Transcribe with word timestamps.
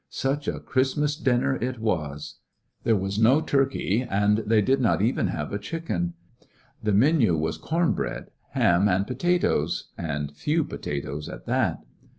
Such 0.09 0.47
a 0.47 0.59
Christmas 0.59 1.15
dinner 1.15 1.57
it 1.57 1.77
was! 1.77 2.39
There 2.83 2.95
was 2.95 3.19
no 3.19 3.39
turkey, 3.39 4.01
and 4.01 4.39
they 4.39 4.59
did 4.59 4.81
not 4.81 4.99
even 5.03 5.27
have 5.27 5.53
a 5.53 5.59
chicken. 5.59 6.15
The 6.81 6.91
menu 6.91 7.37
was 7.37 7.57
corn 7.59 7.91
bread, 7.93 8.31
ham, 8.53 8.89
and 8.89 9.05
potatoes, 9.05 9.89
and 9.99 10.35
few 10.35 10.63
potatoes 10.63 11.29
at 11.29 11.45
that. 11.45 11.81